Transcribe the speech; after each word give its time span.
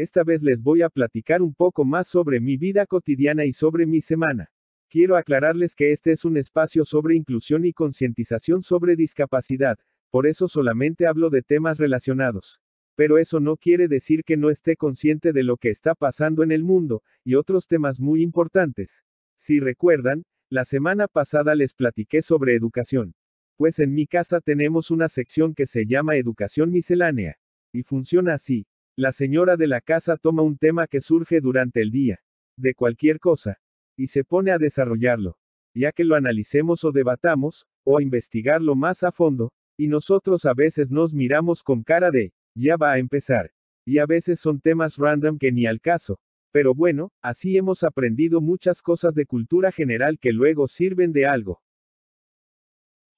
Esta 0.00 0.24
vez 0.24 0.42
les 0.42 0.62
voy 0.62 0.80
a 0.80 0.88
platicar 0.88 1.42
un 1.42 1.52
poco 1.52 1.84
más 1.84 2.08
sobre 2.08 2.40
mi 2.40 2.56
vida 2.56 2.86
cotidiana 2.86 3.44
y 3.44 3.52
sobre 3.52 3.84
mi 3.84 4.00
semana. 4.00 4.50
Quiero 4.88 5.14
aclararles 5.14 5.74
que 5.74 5.92
este 5.92 6.10
es 6.10 6.24
un 6.24 6.38
espacio 6.38 6.86
sobre 6.86 7.16
inclusión 7.16 7.66
y 7.66 7.74
concientización 7.74 8.62
sobre 8.62 8.96
discapacidad, 8.96 9.76
por 10.08 10.26
eso 10.26 10.48
solamente 10.48 11.06
hablo 11.06 11.28
de 11.28 11.42
temas 11.42 11.76
relacionados. 11.76 12.60
Pero 12.96 13.18
eso 13.18 13.40
no 13.40 13.58
quiere 13.58 13.88
decir 13.88 14.24
que 14.24 14.38
no 14.38 14.48
esté 14.48 14.74
consciente 14.74 15.34
de 15.34 15.42
lo 15.42 15.58
que 15.58 15.68
está 15.68 15.94
pasando 15.94 16.42
en 16.42 16.52
el 16.52 16.64
mundo, 16.64 17.02
y 17.22 17.34
otros 17.34 17.66
temas 17.66 18.00
muy 18.00 18.22
importantes. 18.22 19.02
Si 19.36 19.60
recuerdan, 19.60 20.22
la 20.48 20.64
semana 20.64 21.08
pasada 21.08 21.54
les 21.54 21.74
platiqué 21.74 22.22
sobre 22.22 22.54
educación. 22.54 23.12
Pues 23.58 23.78
en 23.80 23.92
mi 23.92 24.06
casa 24.06 24.40
tenemos 24.40 24.90
una 24.90 25.10
sección 25.10 25.52
que 25.52 25.66
se 25.66 25.84
llama 25.84 26.16
Educación 26.16 26.70
Miscelánea. 26.70 27.36
Y 27.70 27.82
funciona 27.82 28.32
así. 28.32 28.66
La 29.02 29.12
señora 29.12 29.56
de 29.56 29.66
la 29.66 29.80
casa 29.80 30.18
toma 30.18 30.42
un 30.42 30.58
tema 30.58 30.86
que 30.86 31.00
surge 31.00 31.40
durante 31.40 31.80
el 31.80 31.90
día, 31.90 32.18
de 32.58 32.74
cualquier 32.74 33.18
cosa, 33.18 33.56
y 33.96 34.08
se 34.08 34.24
pone 34.24 34.50
a 34.50 34.58
desarrollarlo, 34.58 35.38
ya 35.74 35.90
que 35.90 36.04
lo 36.04 36.16
analicemos 36.16 36.84
o 36.84 36.92
debatamos, 36.92 37.64
o 37.82 37.96
a 37.96 38.02
investigarlo 38.02 38.74
más 38.74 39.02
a 39.02 39.10
fondo, 39.10 39.54
y 39.78 39.88
nosotros 39.88 40.44
a 40.44 40.52
veces 40.52 40.90
nos 40.90 41.14
miramos 41.14 41.62
con 41.62 41.82
cara 41.82 42.10
de, 42.10 42.34
ya 42.54 42.76
va 42.76 42.92
a 42.92 42.98
empezar, 42.98 43.52
y 43.86 44.00
a 44.00 44.04
veces 44.04 44.38
son 44.38 44.60
temas 44.60 44.98
random 44.98 45.38
que 45.38 45.50
ni 45.50 45.64
al 45.64 45.80
caso. 45.80 46.20
Pero 46.52 46.74
bueno, 46.74 47.10
así 47.22 47.56
hemos 47.56 47.84
aprendido 47.84 48.42
muchas 48.42 48.82
cosas 48.82 49.14
de 49.14 49.24
cultura 49.24 49.72
general 49.72 50.18
que 50.18 50.32
luego 50.32 50.68
sirven 50.68 51.14
de 51.14 51.24
algo. 51.24 51.62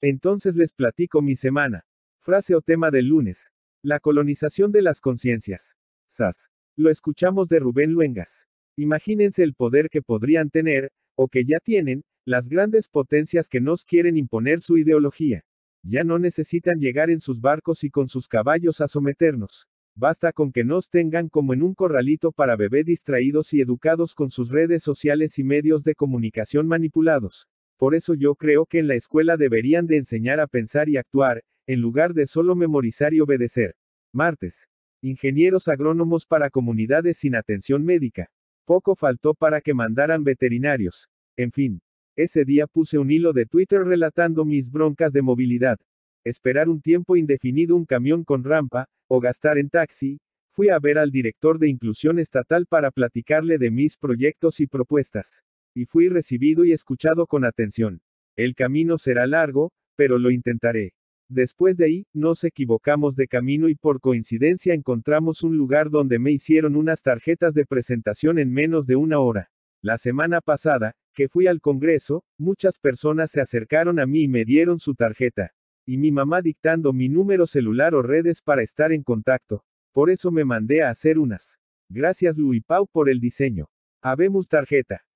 Entonces 0.01 0.55
les 0.55 0.73
platico 0.73 1.23
mi 1.23 1.35
semana. 1.35 1.83
Frase 2.21 2.55
o 2.55 2.61
tema 2.61 2.93
del 2.93 3.07
lunes. 3.07 3.51
La 3.85 3.99
colonización 3.99 4.71
de 4.71 4.81
las 4.81 5.01
conciencias. 5.01 5.75
SAS. 6.09 6.51
Lo 6.77 6.89
escuchamos 6.89 7.49
de 7.49 7.59
Rubén 7.59 7.91
Luengas. 7.91 8.47
Imagínense 8.77 9.43
el 9.43 9.55
poder 9.55 9.89
que 9.89 10.03
podrían 10.03 10.51
tener, 10.51 10.93
o 11.17 11.27
que 11.27 11.45
ya 11.45 11.59
tienen, 11.59 12.05
las 12.25 12.49
grandes 12.49 12.87
potencias 12.89 13.49
que 13.49 13.61
nos 13.61 13.83
quieren 13.83 14.17
imponer 14.17 14.61
su 14.61 14.79
ideología. 14.79 15.43
Ya 15.83 16.05
no 16.05 16.21
necesitan 16.21 16.79
llegar 16.79 17.11
en 17.11 17.19
sus 17.19 17.41
barcos 17.41 17.83
y 17.83 17.91
con 17.91 18.07
sus 18.07 18.29
caballos 18.29 18.81
a 18.81 18.87
someternos. 18.87 19.67
Basta 19.97 20.31
con 20.33 20.53
que 20.53 20.63
nos 20.63 20.89
tengan 20.89 21.29
como 21.29 21.53
en 21.53 21.65
un 21.65 21.75
corralito 21.75 22.31
para 22.31 22.55
bebé 22.55 22.85
distraídos 22.85 23.53
y 23.53 23.61
educados 23.63 24.15
con 24.15 24.31
sus 24.31 24.51
redes 24.51 24.85
sociales 24.85 25.41
y 25.41 25.43
medios 25.43 25.83
de 25.83 25.97
comunicación 25.97 26.69
manipulados. 26.69 27.49
Por 27.79 27.97
eso 27.97 28.15
yo 28.15 28.37
creo 28.37 28.65
que 28.65 28.79
en 28.79 28.87
la 28.87 28.95
escuela 28.95 29.37
deberían 29.37 29.89
de 29.89 29.97
enseñar 29.97 30.39
a 30.39 30.47
pensar 30.47 30.89
y 30.89 30.99
actuar, 30.99 31.43
en 31.67 31.81
lugar 31.81 32.15
de 32.15 32.27
solo 32.27 32.55
memorizar 32.57 33.15
y 33.15 33.21
obedecer. 33.21 33.77
Martes. 34.13 34.69
Ingenieros 35.01 35.69
agrónomos 35.69 36.27
para 36.27 36.51
comunidades 36.51 37.19
sin 37.19 37.35
atención 37.35 37.85
médica. 37.85 38.31
Poco 38.65 38.95
faltó 38.95 39.35
para 39.35 39.61
que 39.61 39.75
mandaran 39.75 40.25
veterinarios. 40.25 41.09
En 41.37 41.51
fin. 41.53 41.81
Ese 42.15 42.45
día 42.45 42.67
puse 42.67 42.99
un 42.99 43.11
hilo 43.11 43.33
de 43.33 43.47
Twitter 43.47 43.83
relatando 43.83 44.45
mis 44.45 44.71
broncas 44.71 45.13
de 45.13 45.23
movilidad. 45.23 45.79
Esperar 46.25 46.69
un 46.69 46.81
tiempo 46.81 47.17
indefinido 47.17 47.75
un 47.75 47.87
camión 47.87 48.23
con 48.23 48.45
rampa, 48.45 48.87
o 49.09 49.19
gastar 49.19 49.59
en 49.59 49.71
taxi, 49.71 50.21
fui 50.53 50.69
a 50.69 50.79
ver 50.79 50.99
al 50.99 51.11
director 51.11 51.59
de 51.59 51.69
inclusión 51.69 52.19
estatal 52.19 52.67
para 52.67 52.91
platicarle 52.91 53.59
de 53.59 53.71
mis 53.71 53.97
proyectos 53.97 54.61
y 54.61 54.67
propuestas. 54.67 55.43
Y 55.75 55.87
fui 55.87 56.09
recibido 56.09 56.65
y 56.65 56.73
escuchado 56.73 57.27
con 57.27 57.45
atención. 57.45 58.03
El 58.37 58.55
camino 58.55 58.99
será 58.99 59.27
largo, 59.27 59.73
pero 59.97 60.19
lo 60.19 60.31
intentaré. 60.31 60.93
Después 61.35 61.79
de 61.79 61.87
ahí, 61.87 62.07
nos 62.13 62.45
equivocamos 62.45 63.17
de 63.17 63.27
camino 63.27 63.71
y 63.71 63.75
por 63.75 64.01
coincidencia 64.01 64.75
encontramos 64.75 65.43
un 65.43 65.57
lugar 65.57 65.89
donde 65.89 66.19
me 66.19 66.31
hicieron 66.31 66.77
unas 66.77 67.01
tarjetas 67.01 67.55
de 67.55 67.65
presentación 67.65 68.39
en 68.39 68.53
menos 68.53 68.87
de 68.87 68.97
una 68.97 69.19
hora. 69.19 69.51
La 69.81 69.97
semana 69.97 70.43
pasada, 70.43 70.93
que 71.15 71.31
fui 71.31 71.47
al 71.47 71.63
Congreso, 71.63 72.23
muchas 72.37 72.79
personas 72.79 73.31
se 73.31 73.41
acercaron 73.41 73.99
a 73.99 74.05
mí 74.05 74.25
y 74.25 74.29
me 74.29 74.45
dieron 74.45 74.79
su 74.79 74.95
tarjeta. 74.95 75.55
Y 75.87 75.97
mi 75.97 76.13
mamá 76.13 76.43
dictando 76.43 76.93
mi 76.93 77.09
número 77.09 77.47
celular 77.47 77.95
o 77.95 78.03
redes 78.03 78.43
para 78.43 78.61
estar 78.61 78.93
en 78.93 79.03
contacto. 79.03 79.65
Por 79.93 80.11
eso 80.11 80.33
me 80.33 80.45
mandé 80.45 80.83
a 80.83 80.91
hacer 80.91 81.19
unas. 81.19 81.57
Gracias 81.89 82.37
Luis 82.37 82.63
Pau 82.63 82.87
por 82.87 83.09
el 83.09 83.21
diseño. 83.21 83.71
Habemos 84.03 84.49
tarjeta. 84.49 85.07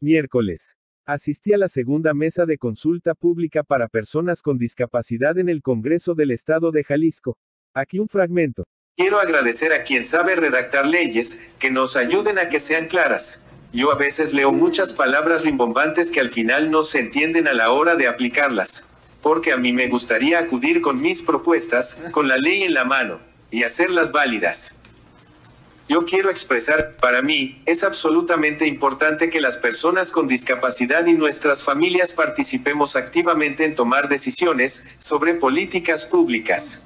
Miércoles. 0.00 0.74
Asistí 1.12 1.52
a 1.52 1.58
la 1.58 1.68
segunda 1.68 2.14
mesa 2.14 2.46
de 2.46 2.56
consulta 2.56 3.16
pública 3.16 3.64
para 3.64 3.88
personas 3.88 4.42
con 4.42 4.58
discapacidad 4.58 5.36
en 5.38 5.48
el 5.48 5.60
Congreso 5.60 6.14
del 6.14 6.30
Estado 6.30 6.70
de 6.70 6.84
Jalisco. 6.84 7.36
Aquí 7.74 7.98
un 7.98 8.06
fragmento. 8.06 8.62
Quiero 8.96 9.18
agradecer 9.18 9.72
a 9.72 9.82
quien 9.82 10.04
sabe 10.04 10.36
redactar 10.36 10.86
leyes, 10.86 11.40
que 11.58 11.72
nos 11.72 11.96
ayuden 11.96 12.38
a 12.38 12.48
que 12.48 12.60
sean 12.60 12.86
claras. 12.86 13.40
Yo 13.72 13.90
a 13.90 13.96
veces 13.96 14.32
leo 14.32 14.52
muchas 14.52 14.92
palabras 14.92 15.44
rimbombantes 15.44 16.12
que 16.12 16.20
al 16.20 16.28
final 16.28 16.70
no 16.70 16.84
se 16.84 17.00
entienden 17.00 17.48
a 17.48 17.54
la 17.54 17.72
hora 17.72 17.96
de 17.96 18.06
aplicarlas. 18.06 18.84
Porque 19.20 19.50
a 19.50 19.56
mí 19.56 19.72
me 19.72 19.88
gustaría 19.88 20.38
acudir 20.38 20.80
con 20.80 21.00
mis 21.00 21.22
propuestas, 21.22 21.98
con 22.12 22.28
la 22.28 22.36
ley 22.36 22.62
en 22.62 22.72
la 22.72 22.84
mano, 22.84 23.20
y 23.50 23.64
hacerlas 23.64 24.12
válidas. 24.12 24.76
Yo 25.90 26.04
quiero 26.04 26.30
expresar, 26.30 26.94
para 26.98 27.20
mí, 27.20 27.60
es 27.66 27.82
absolutamente 27.82 28.64
importante 28.68 29.28
que 29.28 29.40
las 29.40 29.56
personas 29.56 30.12
con 30.12 30.28
discapacidad 30.28 31.04
y 31.06 31.14
nuestras 31.14 31.64
familias 31.64 32.12
participemos 32.12 32.94
activamente 32.94 33.64
en 33.64 33.74
tomar 33.74 34.08
decisiones 34.08 34.84
sobre 35.00 35.34
políticas 35.34 36.06
públicas. 36.06 36.78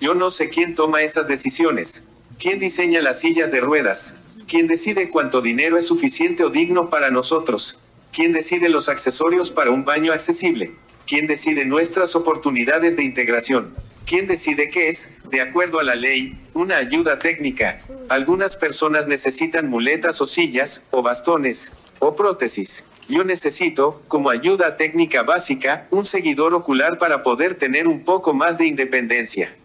Yo 0.00 0.14
no 0.14 0.32
sé 0.32 0.48
quién 0.48 0.74
toma 0.74 1.02
esas 1.02 1.28
decisiones. 1.28 2.02
¿Quién 2.36 2.58
diseña 2.58 3.00
las 3.00 3.20
sillas 3.20 3.52
de 3.52 3.60
ruedas? 3.60 4.16
¿Quién 4.48 4.66
decide 4.66 5.08
cuánto 5.08 5.40
dinero 5.40 5.76
es 5.76 5.86
suficiente 5.86 6.42
o 6.42 6.50
digno 6.50 6.90
para 6.90 7.12
nosotros? 7.12 7.78
¿Quién 8.12 8.32
decide 8.32 8.70
los 8.70 8.88
accesorios 8.88 9.52
para 9.52 9.70
un 9.70 9.84
baño 9.84 10.12
accesible? 10.12 10.74
¿Quién 11.06 11.28
decide 11.28 11.64
nuestras 11.64 12.16
oportunidades 12.16 12.96
de 12.96 13.04
integración? 13.04 13.72
¿Quién 14.06 14.26
decide 14.26 14.68
qué 14.68 14.88
es, 14.88 15.10
de 15.30 15.40
acuerdo 15.40 15.78
a 15.78 15.84
la 15.84 15.94
ley, 15.94 16.38
una 16.54 16.76
ayuda 16.76 17.18
técnica? 17.18 17.82
Algunas 18.08 18.56
personas 18.56 19.06
necesitan 19.06 19.70
muletas 19.70 20.20
o 20.20 20.26
sillas, 20.26 20.82
o 20.90 21.02
bastones, 21.02 21.72
o 21.98 22.16
prótesis. 22.16 22.84
Yo 23.08 23.24
necesito, 23.24 24.02
como 24.08 24.30
ayuda 24.30 24.76
técnica 24.76 25.22
básica, 25.22 25.86
un 25.90 26.04
seguidor 26.04 26.54
ocular 26.54 26.98
para 26.98 27.22
poder 27.22 27.54
tener 27.54 27.88
un 27.88 28.04
poco 28.04 28.34
más 28.34 28.58
de 28.58 28.66
independencia. 28.66 29.56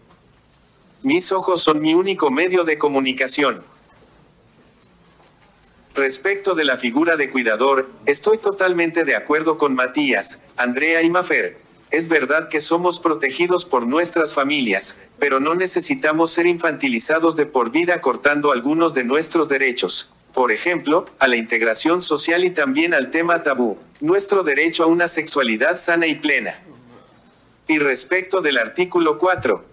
Mis 1.03 1.31
ojos 1.31 1.61
son 1.61 1.81
mi 1.81 1.93
único 1.93 2.31
medio 2.31 2.63
de 2.63 2.77
comunicación. 2.77 3.63
Respecto 5.95 6.53
de 6.53 6.63
la 6.63 6.77
figura 6.77 7.17
de 7.17 7.29
cuidador, 7.29 7.89
estoy 8.05 8.37
totalmente 8.37 9.03
de 9.03 9.15
acuerdo 9.15 9.57
con 9.57 9.73
Matías, 9.73 10.39
Andrea 10.55 11.01
y 11.01 11.09
Mafer. 11.09 11.66
Es 11.89 12.09
verdad 12.09 12.49
que 12.49 12.59
somos 12.59 12.99
protegidos 12.99 13.65
por 13.65 13.87
nuestras 13.87 14.33
familias, 14.33 14.97
pero 15.19 15.39
no 15.39 15.55
necesitamos 15.55 16.31
ser 16.31 16.45
infantilizados 16.45 17.37
de 17.37 17.45
por 17.45 17.71
vida 17.71 18.01
cortando 18.01 18.51
algunos 18.51 18.93
de 18.93 19.05
nuestros 19.05 19.47
derechos. 19.47 20.09
Por 20.33 20.51
ejemplo, 20.51 21.05
a 21.19 21.27
la 21.27 21.37
integración 21.37 22.01
social 22.01 22.43
y 22.43 22.49
también 22.49 22.93
al 22.93 23.09
tema 23.09 23.41
tabú, 23.41 23.77
nuestro 24.01 24.43
derecho 24.43 24.83
a 24.83 24.87
una 24.87 25.07
sexualidad 25.07 25.77
sana 25.77 26.07
y 26.07 26.15
plena. 26.15 26.59
Y 27.67 27.79
respecto 27.79 28.41
del 28.41 28.57
artículo 28.57 29.17
4, 29.17 29.65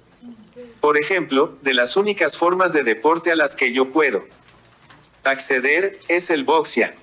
por 0.81 0.96
ejemplo, 0.96 1.58
de 1.62 1.75
las 1.75 1.96
únicas 1.96 2.38
formas 2.38 2.72
de 2.72 2.84
deporte 2.84 3.32
a 3.32 3.37
las 3.37 3.56
que 3.56 3.72
yo 3.72 3.90
puedo 3.90 4.25
acceder, 5.25 5.99
es 6.08 6.31
el 6.31 6.44
boxia. 6.44 6.94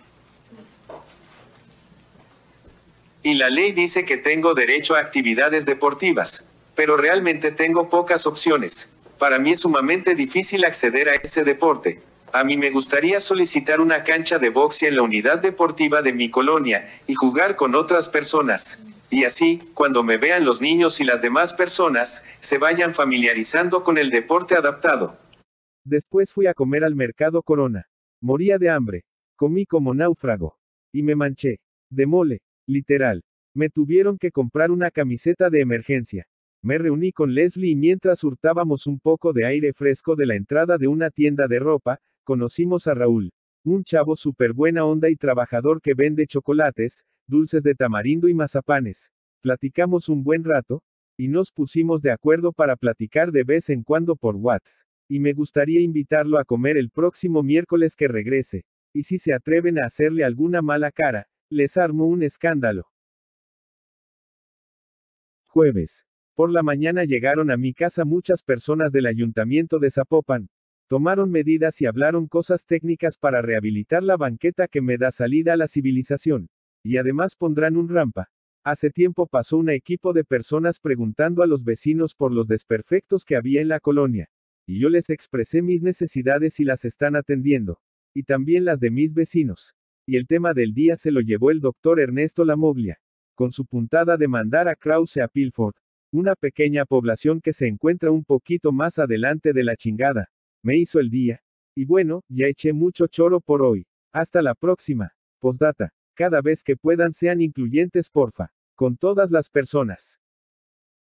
Y 3.24 3.36
la 3.36 3.50
ley 3.50 3.72
dice 3.72 4.06
que 4.06 4.18
tengo 4.18 4.56
derecho 4.56 4.96
a 4.96 5.00
actividades 5.00 5.66
deportivas, 5.66 6.44
pero 6.76 6.98
realmente 6.98 7.52
tengo 7.52 7.90
pocas 7.90 8.26
opciones. 8.26 8.90
Para 9.20 9.38
mí 9.38 9.52
es 9.52 9.60
sumamente 9.60 10.16
difícil 10.16 10.66
acceder 10.66 11.08
a 11.10 11.16
ese 11.16 11.44
deporte. 11.44 12.02
A 12.34 12.44
mí 12.44 12.58
me 12.58 12.72
gustaría 12.72 13.20
solicitar 13.20 13.80
una 13.80 14.04
cancha 14.04 14.40
de 14.40 14.50
boxeo 14.50 14.90
en 14.90 14.96
la 14.96 15.04
unidad 15.04 15.40
deportiva 15.40 16.02
de 16.02 16.14
mi 16.14 16.30
colonia 16.30 16.90
y 17.06 17.14
jugar 17.14 17.56
con 17.56 17.76
otras 17.76 18.10
personas. 18.10 18.80
Y 19.12 19.26
así, 19.26 19.60
cuando 19.74 20.04
me 20.04 20.18
vean 20.18 20.46
los 20.46 20.62
niños 20.62 21.02
y 21.02 21.04
las 21.04 21.22
demás 21.22 21.54
personas, 21.54 22.24
se 22.40 22.58
vayan 22.58 22.96
familiarizando 22.96 23.84
con 23.84 23.98
el 23.98 24.10
deporte 24.10 24.56
adaptado. 24.56 25.20
Después 25.84 26.32
fui 26.32 26.48
a 26.48 26.54
comer 26.54 26.84
al 26.84 26.96
mercado 26.96 27.44
Corona. 27.44 27.86
Moría 28.22 28.58
de 28.58 28.70
hambre. 28.70 29.04
Comí 29.36 29.66
como 29.66 29.94
náufrago. 29.94 30.58
Y 30.94 31.04
me 31.04 31.16
manché. 31.16 31.60
De 31.90 32.06
mole. 32.06 32.40
Literal. 32.68 33.24
Me 33.54 33.70
tuvieron 33.70 34.18
que 34.18 34.32
comprar 34.32 34.72
una 34.72 34.92
camiseta 34.92 35.50
de 35.50 35.62
emergencia. 35.62 36.26
Me 36.64 36.78
reuní 36.78 37.12
con 37.12 37.34
Leslie 37.34 37.72
y 37.72 37.76
mientras 37.76 38.24
hurtábamos 38.24 38.88
un 38.88 39.00
poco 39.00 39.34
de 39.34 39.46
aire 39.46 39.74
fresco 39.74 40.16
de 40.16 40.28
la 40.28 40.36
entrada 40.36 40.78
de 40.78 40.88
una 40.88 41.10
tienda 41.10 41.48
de 41.48 41.60
ropa, 41.60 41.98
conocimos 42.24 42.88
a 42.88 42.94
Raúl. 42.94 43.32
Un 43.64 43.84
chavo 43.84 44.16
súper 44.16 44.54
buena 44.54 44.86
onda 44.86 45.10
y 45.10 45.16
trabajador 45.16 45.82
que 45.82 45.94
vende 45.96 46.28
chocolates, 46.28 47.04
dulces 47.28 47.64
de 47.64 47.76
tamarindo 47.76 48.28
y 48.28 48.34
mazapanes. 48.34 49.12
Platicamos 49.42 50.08
un 50.08 50.24
buen 50.24 50.44
rato, 50.44 50.84
y 51.18 51.28
nos 51.28 51.52
pusimos 51.52 52.02
de 52.02 52.12
acuerdo 52.12 52.54
para 52.54 52.76
platicar 52.76 53.32
de 53.32 53.44
vez 53.44 53.70
en 53.70 53.84
cuando 53.84 54.16
por 54.16 54.36
WhatsApp. 54.36 54.88
Y 55.10 55.20
me 55.20 55.34
gustaría 55.34 55.82
invitarlo 55.82 56.38
a 56.40 56.46
comer 56.46 56.78
el 56.78 56.90
próximo 56.90 57.44
miércoles 57.44 57.96
que 57.96 58.08
regrese. 58.08 58.64
Y 58.94 59.04
si 59.04 59.20
se 59.20 59.34
atreven 59.34 59.78
a 59.78 59.86
hacerle 59.86 60.24
alguna 60.24 60.62
mala 60.62 60.92
cara, 60.92 61.28
les 61.52 61.76
armó 61.76 62.06
un 62.08 62.24
escándalo. 62.24 62.88
Jueves. 65.48 66.06
Por 66.34 66.50
la 66.50 66.64
mañana 66.64 67.04
llegaron 67.04 67.52
a 67.52 67.58
mi 67.58 67.74
casa 67.74 68.06
muchas 68.06 68.42
personas 68.42 68.94
del 68.94 69.06
ayuntamiento 69.06 69.78
de 69.78 69.92
Zapopan. 69.92 70.50
Tomaron 70.88 71.30
medidas 71.30 71.82
y 71.82 71.86
hablaron 71.86 72.28
cosas 72.28 72.66
técnicas 72.66 73.18
para 73.18 73.42
rehabilitar 73.42 74.02
la 74.02 74.16
banqueta 74.16 74.70
que 74.70 74.82
me 74.82 74.98
da 74.98 75.12
salida 75.12 75.54
a 75.54 75.58
la 75.58 75.68
civilización. 75.68 76.50
Y 76.84 76.96
además 76.96 77.36
pondrán 77.36 77.76
un 77.76 77.90
rampa. 77.90 78.30
Hace 78.64 78.90
tiempo 78.90 79.28
pasó 79.28 79.58
un 79.58 79.70
equipo 79.70 80.14
de 80.14 80.24
personas 80.24 80.80
preguntando 80.80 81.44
a 81.44 81.48
los 81.48 81.66
vecinos 81.66 82.16
por 82.16 82.32
los 82.32 82.48
desperfectos 82.48 83.26
que 83.26 83.36
había 83.36 83.60
en 83.60 83.68
la 83.68 83.82
colonia. 83.82 84.30
Y 84.66 84.80
yo 84.80 84.90
les 84.90 85.10
expresé 85.10 85.62
mis 85.62 85.84
necesidades 85.84 86.62
y 86.62 86.64
las 86.64 86.86
están 86.86 87.18
atendiendo. 87.18 87.82
Y 88.14 88.24
también 88.24 88.64
las 88.64 88.80
de 88.80 88.92
mis 88.92 89.14
vecinos. 89.14 89.76
Y 90.12 90.18
el 90.18 90.28
tema 90.28 90.54
del 90.54 90.74
día 90.74 90.98
se 90.98 91.10
lo 91.10 91.22
llevó 91.22 91.52
el 91.52 91.62
doctor 91.62 91.98
Ernesto 91.98 92.44
Lamoglia. 92.44 93.00
Con 93.34 93.54
su 93.54 93.66
puntada 93.66 94.18
de 94.18 94.28
mandar 94.28 94.68
a 94.68 94.76
Krause 94.76 95.22
a 95.22 95.30
Pilford. 95.30 95.74
Una 96.12 96.36
pequeña 96.36 96.84
población 96.84 97.40
que 97.40 97.54
se 97.54 97.70
encuentra 97.70 98.12
un 98.12 98.26
poquito 98.26 98.74
más 98.74 99.00
adelante 99.00 99.54
de 99.54 99.64
la 99.64 99.78
chingada. 99.78 100.28
Me 100.62 100.76
hizo 100.76 101.00
el 101.00 101.10
día. 101.10 101.42
Y 101.78 101.86
bueno, 101.86 102.26
ya 102.28 102.48
eché 102.48 102.74
mucho 102.74 103.08
choro 103.08 103.40
por 103.40 103.62
hoy. 103.62 103.88
Hasta 104.12 104.42
la 104.42 104.54
próxima. 104.54 105.14
Postdata. 105.40 105.94
Cada 106.14 106.42
vez 106.42 106.62
que 106.62 106.76
puedan 106.76 107.14
sean 107.14 107.40
incluyentes 107.40 108.10
porfa. 108.10 108.52
Con 108.76 108.98
todas 108.98 109.32
las 109.32 109.50
personas. 109.50 110.20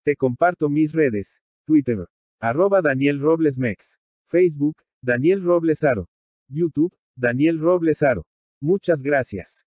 Te 0.04 0.18
comparto 0.18 0.70
mis 0.70 0.92
redes. 0.92 1.42
Twitter. 1.66 2.10
Arroba 2.42 2.82
Daniel 2.82 3.22
Robles 3.22 3.58
Mex. 3.58 4.02
Facebook, 4.26 4.76
Daniel 5.02 5.44
Robles 5.44 5.86
Aro. 5.86 6.10
YouTube, 6.50 6.94
Daniel 7.16 7.58
Robles 7.60 8.04
Aro. 8.04 8.26
Muchas 8.62 9.02
gracias. 9.04 9.67